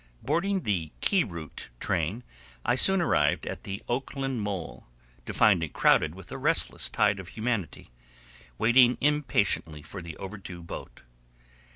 Boarding 0.23 0.61
the 0.61 0.91
Key 0.99 1.23
Route 1.23 1.69
train, 1.79 2.23
I 2.65 2.73
soon 2.73 3.01
arrived 3.03 3.45
at 3.45 3.65
the 3.65 3.83
Oakland 3.87 4.41
mole, 4.41 4.87
to 5.27 5.31
find 5.31 5.61
it 5.63 5.73
crowded 5.73 6.15
with 6.15 6.31
a 6.31 6.39
restless 6.39 6.89
tide 6.89 7.19
of 7.19 7.27
humanity, 7.27 7.91
waiting 8.57 8.97
impatiently 8.99 9.83
for 9.83 10.01
the 10.01 10.17
overdue 10.17 10.63
boat. 10.63 11.03